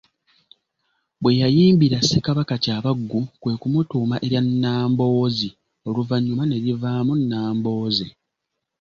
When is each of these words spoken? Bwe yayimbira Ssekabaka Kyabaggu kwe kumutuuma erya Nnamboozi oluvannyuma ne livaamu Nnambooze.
Bwe 1.21 1.31
yayimbira 1.41 1.97
Ssekabaka 2.01 2.55
Kyabaggu 2.63 3.19
kwe 3.41 3.53
kumutuuma 3.61 4.15
erya 4.25 4.41
Nnamboozi 4.45 5.49
oluvannyuma 5.87 6.43
ne 6.47 6.57
livaamu 6.65 7.13
Nnambooze. 7.19 8.07